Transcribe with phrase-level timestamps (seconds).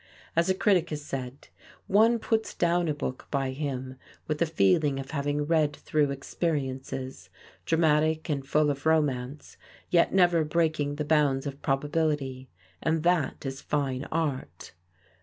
[0.35, 1.49] As a critic has said,
[1.85, 7.29] "One puts down a book by him with a feeling of having read through experiences,
[7.65, 9.57] dramatic and full of romance,
[9.91, 12.49] yet never breaking the bounds of probability
[12.81, 14.71] and that is fine art."